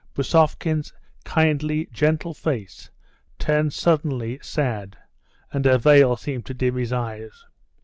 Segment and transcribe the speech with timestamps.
[0.15, 0.91] Bousovkin's
[1.25, 2.89] kindly, gentle face
[3.37, 4.97] turned suddenly sad
[5.53, 7.45] and a veil seemed to dim his eyes.